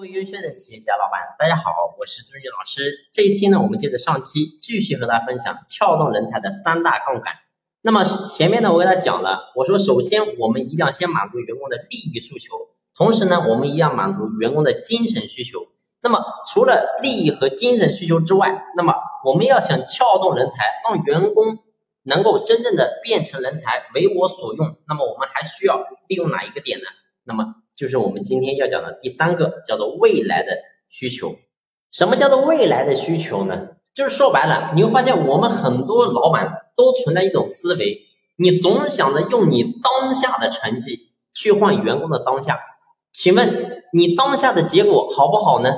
[0.00, 3.06] 各位优秀的企业家老板，大家好，我是朱军老师。
[3.12, 7.34] 这一期呢，我们接着上期继续和大家分享撬动人才的三大杠杆。
[7.82, 15.66] 那么前面呢，我给大家讲了，我说首先我们一定要先满足员工的利益诉求，同时呢，我们一定要满足员工的精神需求。
[16.00, 18.94] 那么除了利益和精神需求之外，那么
[19.26, 21.58] 我们要想撬动人才，让员工
[22.04, 26.86] 能够真正的变成人才，为我所用，那么我们还需要利用哪一个点呢？
[27.22, 30.58] 那么就是我们今天要讲的第三个，叫做未来的
[30.90, 31.36] 需求。
[31.90, 33.68] 什么叫做未来的需求呢？
[33.94, 38.02] 就是说白了，你会发现我们很多老板都存在一种思维，
[38.36, 42.60] 你总想着用你当下的成绩去换员工的当下。
[43.14, 45.76] 请问你当下的结果好不好呢？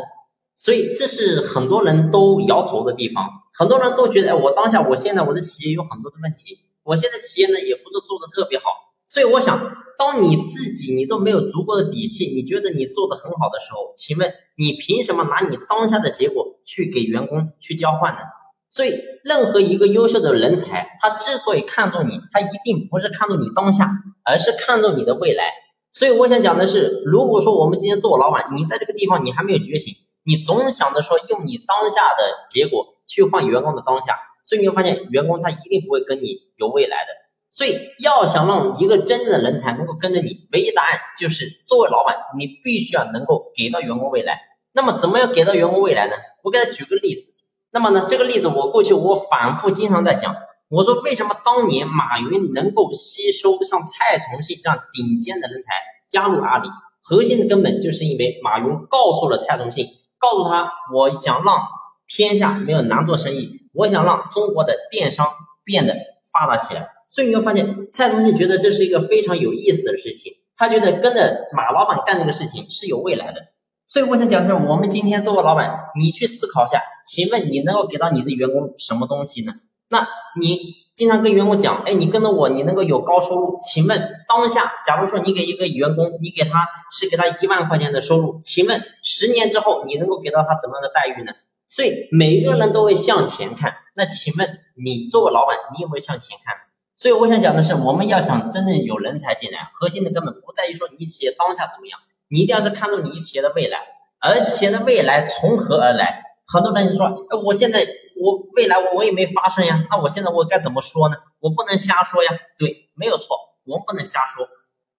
[0.56, 3.28] 所以这是很多人都摇头的地方。
[3.56, 8.64] 很多人都觉得，哎，我当下，我现在我的企业有很多的问题，我现在企业呢也不是做的特别好。
[9.06, 9.81] 所以我想。
[9.98, 18.20] 当你自己你都没有足够的底气，你觉得你做的很好的时候，请问你凭什么拿你当下的结果去给员工去交换呢？
[18.68, 23.90] 所以，任何一个优秀的人才，他之所以看重你，他一定不是看重你当下，
[24.24, 25.52] 而是看重你的未来。
[25.92, 37.21] 所以，我想讲的是，如果说我们今天做老板，你在这个地方你还没有觉醒，你总想着说用你当下的结果去换员工的当下，所以你会发现员工他一定不会跟你有未来的。
[37.52, 44.40] 所以，要想让一个真正的人才能够跟着你，唯一答案就是作为老板，你必须要能够给到员工未来。
[44.72, 46.14] 那么，怎么样给到员工未来呢？
[46.42, 47.30] 我给他举个例子。
[47.70, 50.34] 那么呢，这个例子我过去我反复经常在讲。
[50.70, 55.74] 我说，为什么当年马云能够吸收像蔡崇信这样顶尖的人才
[56.08, 56.68] 加入阿里？
[57.02, 61.68] 核心的根本就是因为马云告诉了蔡崇信，告诉他，我想让
[62.06, 65.28] 天下没有难做生意，我想让中国的电商
[65.64, 65.94] 变得
[66.32, 66.88] 发达起来。
[67.14, 73.48] 所以你会发现，蔡崇信觉得这是一个非常有意思的事情，他觉得跟着马老板干这个事情是有未来的。
[73.86, 79.52] 所以我想讲的是，我们今天作为老板，你去思考一下，请问你能够给到你的员工什么东西呢？
[79.90, 80.08] 那
[80.40, 80.58] 你
[80.96, 83.58] 经常跟员工讲，哎，你跟着我，你能够有高收入。
[83.60, 91.32] 请问当下，假如说你给一个员工，你给他是给他一万块钱的收入，请问十年之后你能够给到他怎么样的待遇呢？
[91.68, 93.74] 所以每个人都会向前看。
[93.94, 94.48] 那请问
[94.82, 96.56] 你作为老板，你有没有向前看？
[97.02, 101.98] 所以我想讲的是，我们要想真正有人才进来，核心的根本不在于说你企业当下怎么样，
[102.28, 103.80] 你一定要是看重你企业的未来。
[104.20, 106.22] 而企业的未来从何而来？
[106.46, 107.84] 很多人就说，哎，我现在
[108.20, 111.16] 我未来我我也没发生呀，那我现在我该怎么说呢？
[111.40, 112.30] 我不能瞎说呀。
[112.56, 114.46] 对，没有错，我们不能瞎说。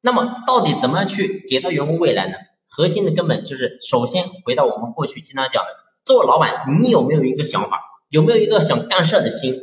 [0.02, 2.35] 那么到底怎么样去给到员工未来呢？
[2.68, 5.70] 核心的根本就是首先回到我们过去经常讲的，
[6.03, 7.81] 作为老板，你有没有一个想法？
[8.09, 9.53] 有没有一个想干事的心？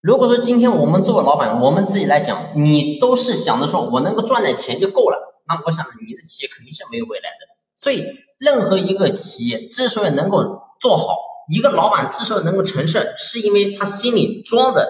[0.00, 7.50] 如果说今天我们作为老板，我们自己来讲，你都是想着说我能够赚点钱就够了，那我想你的企业肯定是没有未来的。
[7.76, 8.06] 所以，
[8.38, 11.16] 任何一个企业之所以能够做好，
[11.50, 14.88] 一个老板之所以能够成事，是因为他心里装的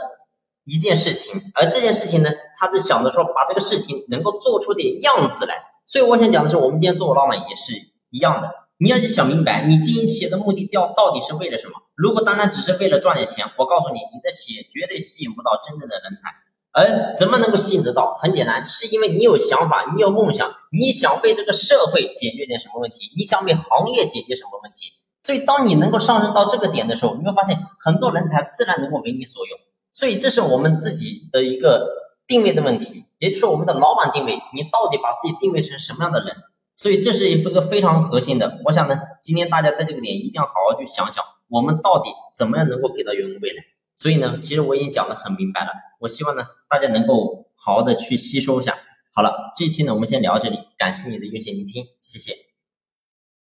[0.65, 5.57] 一件事情，而这件事情呢，他是想着说把这个事情能够做出点样子来。
[5.87, 7.73] 所以，我想讲的是，我们今天作为老板也是
[8.11, 8.49] 一样的。
[8.83, 11.75] 你要去想明白，你经营企业的目的调到底是为了什么？
[11.95, 16.35] 如果单单只是为了赚点钱，我告诉你，你的企业绝对吸引不到真正的人才。
[16.73, 18.15] 而怎么能够吸引得到？
[18.15, 24.93] 很简单，是因为你有想法，你有梦想，你想为这个社会解决点什么问题，你想为行业解决什么问题。
[25.21, 29.59] 所以，当你能够上升到这个点的时候，你会发现很多人才自然能够为你所用。
[29.93, 31.87] 所以，这是我们自己的一个
[32.27, 36.35] 定位的问题，也就是，我们的老板定位，你到底把自己定位成什么样的人？
[36.81, 43.63] 所以这是一个非常核心的，我想呢，今天大家在这个点一定要好好去想想，我们到底怎么样能够给到员工未来。
[43.95, 48.79] 所以呢，其实我已经讲的很明白了，我希望呢，大家能够好好的去吸收一下。
[49.13, 52.50] 好了，这期呢，我们先聊到这里，感谢你的用心聆听，谢谢。